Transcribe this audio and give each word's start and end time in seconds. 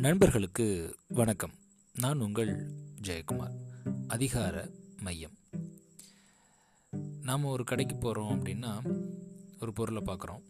நண்பர்களுக்கு 0.00 0.96
வணக்கம். 1.08 1.50
நான் 1.94 2.20
உங்கள் 2.20 2.72
ஜெயக்குமார். 3.02 3.54
அதிகார 4.08 4.70
மையம். 5.00 5.38
நாம் 7.22 7.44
ஒரு 7.44 7.64
கடைக்கு 7.64 7.96
போகிறோம் 7.96 8.44
அப்படின்னா 8.44 8.98
ஒரு 9.60 9.72
பொருளை 9.72 10.02
பார்க்குறோம். 10.02 10.42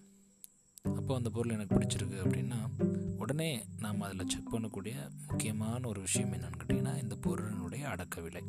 அப்போ 0.82 1.14
அந்த 1.14 1.30
பொருள் 1.30 1.52
எனக்கு 1.52 1.78
பிடிச்சிருக்கு 1.78 2.24
அப்படின்னா 2.24 2.84
உடனே 3.18 3.64
நாம் 3.78 4.00
அதில் 4.00 4.28
செக் 4.28 4.54
பண்ணக்கூடிய 4.54 4.94
முக்கியமான 5.28 5.88
ஒரு 5.88 6.00
விஷயம் 6.00 6.32
என்னென்னு 6.32 6.52
கேட்டிங்கன்னா 6.66 7.02
இந்த 7.02 7.16
பொருளினுடைய 7.26 7.82
அடக்க 7.82 8.20
விலை. 8.20 8.42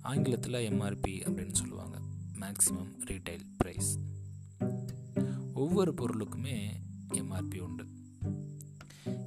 ஆங்கிலத்தில் 0.00 0.70
எம்ஆர்பி 0.70 1.08
அப்படின்னு 1.08 1.52
சொல்லுவாங்க. 1.52 1.98
மேக்ஸிமம் 2.34 2.92
ரீட்டைல் 3.04 3.44
ப்ரைஸ் 3.64 3.98
ஒவ்வொரு 5.54 5.92
பொருளுக்குமே 5.92 6.68
எம்ஆர்பி 7.08 7.58
உண்டு. 7.58 7.86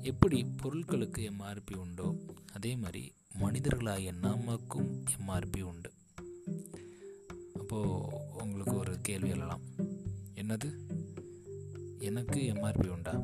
எப்படி 0.02 0.46
பொருட்களுக்கு 0.64 1.32
எம்ஆர்பி 1.32 1.76
உண்டோ 1.76 2.16
அதே 2.54 2.76
மாதிரி 2.76 3.14
மனிதர்களாகிய 3.40 4.14
நமக்கும் 4.20 5.04
எம்ஆர்பி 5.18 5.62
உண்டு. 5.62 5.92
அப்போது 7.60 7.90
உங்களுக்கு 8.42 8.74
ஒரு 8.74 8.98
கேள்வி 9.02 9.32
எழலாம். 9.32 9.62
என்னது? 10.36 10.74
எனக்கு 11.98 12.40
எம்ஆர்பி 12.40 12.88
உண்டா? 12.88 13.22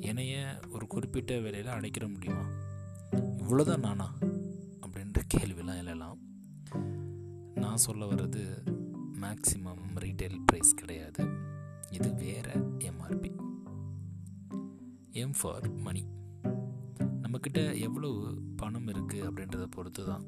என்னைய 0.00 0.60
ஒரு 0.70 0.86
குறிப்பிட்ட 0.86 1.38
விலையில் 1.38 1.72
அடைக்கிற 1.72 2.12
முடியுமா? 2.12 2.46
இவ்வளோதான் 3.12 3.78
நானா? 3.78 4.14
அப்படின்ற 4.80 5.18
கேள்விலாம் 5.34 5.78
எழலாம். 5.78 6.18
நான் 7.54 7.76
சொல்ல 7.76 8.06
வர்றது 8.06 8.66
மேக்ஸிமம் 9.20 9.98
ரீட்டைல் 10.00 10.44
ப்ரைஸ் 10.52 10.74
கிடையாது. 10.76 11.28
இது 11.90 12.14
வேறு 12.14 12.60
எம்ஆர்பி 12.78 13.45
எம் 15.16 15.34
ஃபார் 15.40 15.66
மணி 15.76 16.02
நம்மக்கிட்ட 17.22 17.60
எவ்வளவு 17.80 18.42
பணம் 18.56 18.86
இருக்குது 18.86 19.28
அப்படின்றத 19.28 19.64
பொறுத்து 19.66 20.02
தான் 20.04 20.24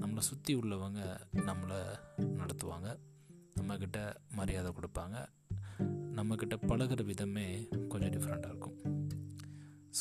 நம்மளை 0.00 0.18
சுற்றி 0.18 0.56
உள்ளவங்க 0.56 1.00
நம்மளை 1.32 1.78
நடத்துவாங்க. 2.18 2.88
நம்மக்கிட்ட 3.56 3.98
மரியாதை 4.34 4.72
கொடுப்பாங்க. 4.72 5.16
நம்மக்கிட்ட 6.16 6.56
பழகுற 6.68 7.04
விதமே 7.04 7.68
கொஞ்சம் 7.88 8.10
டிஃப்ரெண்ட்டாக 8.10 8.52
இருக்கும். 8.52 8.76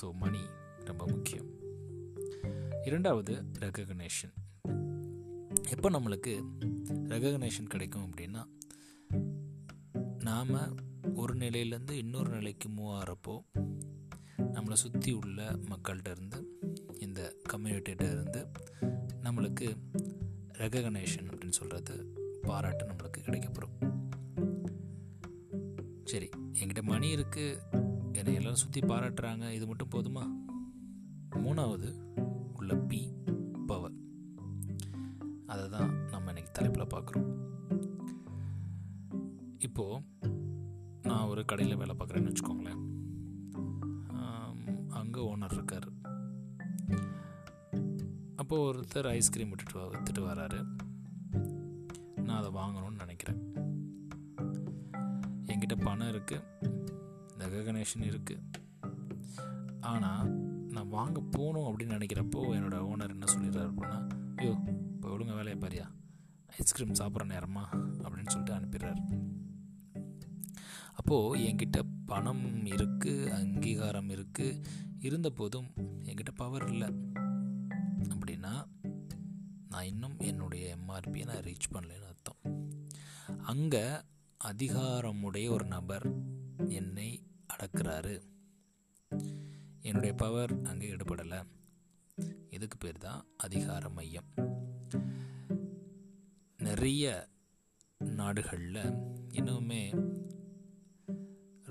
ஸோ 0.01 0.13
மணி 0.13 0.41
ரொம்ப 0.85 1.05
முக்கியம். 1.07 1.49
இரண்டாவது 2.83 3.33
ரெக்கக்னேஷன் 3.59 4.33
எப்போ 5.69 5.89
நம்மளுக்கு 5.89 6.33
ரெகக்னேஷன் 7.13 7.69
கிடைக்கும் 7.69 8.09
அப்படின்னா 8.09 8.43
நாம் 10.19 10.55
ஒரு 11.15 11.33
நிலையிலேருந்து 11.33 11.91
இன்னொரு 11.91 12.29
நிலைக்கு 12.29 12.69
மூவ் 12.69 12.93
ஆகிறப்போ 12.97 13.35
நம்மளை 14.53 14.73
சுற்றி 14.73 15.11
உள்ள 15.11 15.59
மக்கள்கிட்ட 15.69 16.11
இருந்து 16.11 16.59
இந்த 16.99 17.35
கம்யூனிட்டிகிட்ட 17.53 18.11
இருந்து 18.11 18.47
நம்மளுக்கு 19.23 19.67
ரெகக்னேஷன் 20.53 21.29
அப்படின்னு 21.29 21.49
சொல்கிறது 21.49 21.95
பாராட்டு 22.41 22.85
நம்மளுக்கு 22.85 23.19
கிடைக்கப்படும் 23.25 23.75
சரி 26.03 26.29
என்கிட்ட 26.53 26.81
மணி 26.81 27.15
இருக்குது 27.15 27.79
என்னை 28.11 28.33
எல்லோரும் 28.33 28.61
சுற்றி 28.63 28.79
பாராட்டுறாங்க. 28.79 29.49
இது 29.49 29.67
மட்டும் 29.67 29.89
போதுமா? 29.89 30.23
மூணாவது 31.35 31.89
உள்ள 32.53 32.75
பி 32.75 33.13
பவர் 33.67 33.95
அதை 35.45 35.69
தான் 35.69 35.91
நம்ம 36.09 36.27
இன்னைக்கு 36.27 36.51
தலைப்பில் 36.51 36.91
பார்க்குறோம் 36.93 37.29
இப்போது 39.59 40.03
நான் 41.01 41.27
ஒரு 41.27 41.45
கடையில் 41.45 41.75
வேலை 41.75 41.95
பார்க்குறேன்னு 41.95 42.31
வச்சுக்கோங்களேன். 42.31 43.00
அங்கே 45.13 45.35
ஓனர் 45.35 45.53
இருக்கார். 45.53 45.87
அப்போது 48.35 48.65
ஒருத்தர் 48.67 49.07
ஐஸ்கிரீம் 49.07 49.49
விட்டுட்டு 49.49 49.79
வித்துட்டு 49.79 50.25
வர்றாரு 50.25 50.27
வராரு. 50.27 50.59
நான் 52.15 52.43
அதை 52.43 52.49
வாங்கணும்னு 52.51 52.95
நினைக்கிறேன். 52.97 53.39
என்கிட்ட 55.45 55.75
பணம் 55.83 56.07
இருக்குது 56.07 56.43
ரெகக்னேஷன் 57.37 58.07
இருக்குது 58.11 58.41
ஆனால் 59.79 60.29
நான் 60.69 60.89
வாங்க 60.89 61.19
போகணும் 61.19 61.67
அப்படின்னு 61.67 61.97
நினைக்கிறப்போ 61.97 62.43
என்னோடய 62.57 62.87
ஓனர் 62.93 63.09
என்ன 63.09 63.25
சொல்லிடுறாரு 63.33 63.71
அப்படின்னா 63.71 63.99
ஐயோ 64.35 64.55
இப்போ 64.65 65.09
ஒழுங்க 65.09 65.35
வேலையை 65.35 65.57
பாரியா 65.57 65.87
ஐஸ்கிரீம் 66.59 66.95
சாப்பிட்ற 66.95 67.31
நேரமா? 67.33 67.65
அப்படின்னு 68.03 68.27
சொல்லிட்டு 68.27 68.59
அனுப்பிடுறாரு. 68.59 69.29
அப்போது 70.93 71.41
என்கிட்ட 71.41 71.79
பணம் 72.05 72.65
இருக்குது 72.65 73.31
அங்கீகாரம் 73.31 74.09
இருக்குது 74.09 74.63
இருந்த 75.01 75.29
போதும் 75.29 75.67
என்கிட்ட 76.03 76.31
பவர் 76.35 76.67
இல்லை. 76.67 76.87
அப்படின்னா 77.99 78.67
நான் 79.69 79.85
இன்னும் 79.85 80.19
என்னுடைய 80.19 80.75
எம்ஆர்பியை 80.75 81.25
நான் 81.25 81.35
ரீச் 81.35 81.71
பண்ணலன்னு 81.73 82.07
அர்த்தம். 82.07 82.69
அங்கே 83.37 83.89
அதிகாரமுடைய 84.43 85.49
ஒரு 85.49 85.65
நபர் 85.65 86.13
என்னை 86.67 87.23
அடக்கிறாரு. 87.53 88.21
என்னுடைய 89.81 90.13
பவர் 90.13 90.61
அங்கே 90.63 90.91
ஈடுபடலை. 90.91 91.43
இதுக்கு 92.49 92.77
பேர் 92.77 92.97
தான் 92.97 93.25
அதிகார 93.37 93.89
மையம். 93.89 94.33
நிறைய 96.57 97.29
நாடுகளில் 97.97 98.93
இன்னுமே 99.33 100.09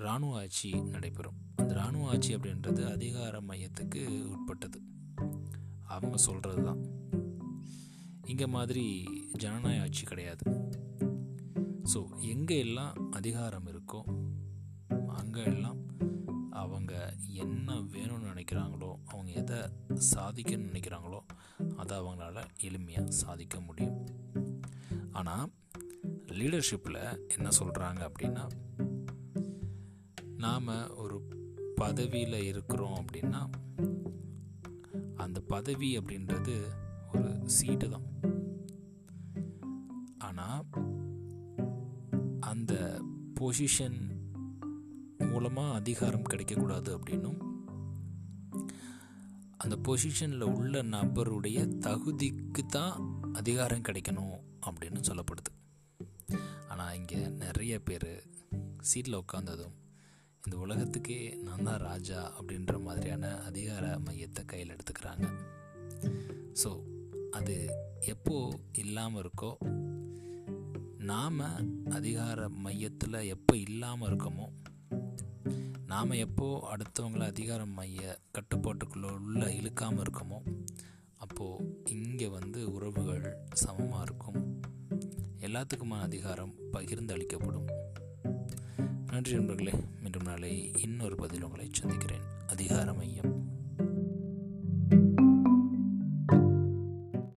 இராணுவ 0.01 0.37
ஆட்சி 0.39 0.69
நடைபெறும். 0.93 1.39
அந்த 1.55 1.71
இராணுவ 1.73 2.09
ஆட்சி 2.09 2.31
அப்படின்றது 2.35 2.81
அதிகார 2.91 3.41
மையத்துக்கு 3.41 4.01
உட்பட்டது. 4.35 4.79
அவங்க 5.95 6.17
சொல்கிறது 6.17 6.61
தான் 6.63 6.81
இங்கே 8.25 8.47
மாதிரி 8.55 8.85
ஜனநாயக 9.37 9.83
ஆட்சி 9.83 10.03
கிடையாது. 10.03 10.43
ஸோ 11.93 11.99
எங்கே 12.33 12.57
எல்லாம் 12.59 13.11
அதிகாரம் 13.11 13.67
இருக்கோ 13.67 14.01
அங்கே 15.19 15.43
எல்லாம் 15.43 15.79
அவங்க 16.61 16.93
என்ன 17.43 17.75
வேணும்னு 17.93 18.31
நினைக்கிறாங்களோ 18.31 18.91
அவங்க 19.05 19.31
எதை 19.41 19.59
சாதிக்கணும்னு 20.13 20.71
நினைக்கிறாங்களோ 20.71 21.21
அதை 21.75 21.93
அவங்களால 21.99 22.43
எளிமையாக 22.67 23.17
சாதிக்க 23.21 23.59
முடியும். 23.59 23.97
ஆனால் 25.11 25.47
லீடர்ஷிப்பில் 26.39 27.01
என்ன 27.27 27.47
சொல்கிறாங்க 27.59 28.01
அப்படின்னா 28.09 28.45
நாம் 30.43 30.69
ஒரு 30.95 31.17
பதவியில் 31.75 32.37
இருக்கிறோம் 32.49 32.97
அப்படின்னா 33.01 33.41
அந்த 35.15 35.39
பதவி 35.53 35.89
அப்படின்றது 35.97 36.55
ஒரு 37.11 37.29
சீட்டு 37.55 37.87
தான். 37.89 38.07
ஆனால் 40.17 40.63
அந்த 42.51 42.73
பொசிஷன் 43.39 43.99
மூலமாக 45.31 45.77
அதிகாரம் 45.79 46.29
கிடைக்கக்கூடாது 46.29 46.89
அப்படின்னும் 46.97 47.39
அந்த 49.57 49.75
பொசிஷனில் 49.87 50.51
உள்ள 50.57 50.83
நபருடைய 50.95 51.59
தகுதிக்கு 51.87 52.63
தான் 52.77 52.95
அதிகாரம் 53.33 53.85
கிடைக்கணும் 53.89 54.35
அப்படின்னு 54.67 55.01
சொல்லப்படுது. 55.09 55.51
ஆனால் 56.67 56.95
இங்கே 56.95 57.21
நிறைய 57.43 57.73
பேர் 57.89 58.11
சீட்டில் 58.89 59.21
உட்காந்ததும் 59.21 59.75
இந்த 60.45 60.57
உலகத்துக்கே 60.57 61.17
நான் 61.35 61.63
தான் 61.63 61.79
ராஜா 61.79 62.19
அப்படின்ற 62.37 62.73
மாதிரியான 62.83 63.25
அதிகார 63.41 63.85
மையத்தை 64.05 64.41
கையில் 64.45 64.73
எடுத்துக்கிறாங்க. 64.75 65.25
ஸோ 66.61 66.69
அது 67.31 67.55
எப்போ 68.13 68.37
இல்லாமல் 68.71 69.21
இருக்கோ 69.23 69.51
நாம் 71.11 71.39
அதிகார 71.89 72.49
மையத்தில் 72.65 73.19
எப்போ 73.35 73.55
இல்லாமல் 73.57 74.09
இருக்கோமோ 74.09 74.47
நாம் 75.85 76.19
எப்போ 76.25 76.47
அடுத்தவங்கள 76.73 77.23
அதிகார 77.25 77.61
மைய 77.65 78.19
கட்டுப்பாட்டுக்குள்ளே 78.37 79.09
உள்ள 79.19 79.41
இழுக்காமல் 79.59 80.03
இருக்கோமோ 80.05 80.39
அப்போது 81.17 81.65
இங்கே 81.85 82.27
வந்து 82.27 82.59
உறவுகள் 82.73 83.25
சமமாக 83.53 84.03
இருக்கும். 84.03 84.39
எல்லாத்துக்குமான 85.47 86.01
அதிகாரம் 86.01 86.53
பகிர்ந்து 86.71 87.13
அளிக்கப்படும் 87.13 87.67
நன்றி 89.11 89.33
நண்பர்களே. 89.33 89.73
மீண்டும் 90.11 90.33
நாளை 90.33 90.71
இன்னொரு 90.75 91.15
பதில் 91.15 91.43
உங்களை 91.43 91.69
சந்திக்கிறேன். 91.71 92.21
அதிகார 92.47 92.93
மையம் 92.93 93.40